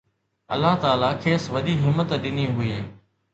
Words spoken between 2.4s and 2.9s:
هئي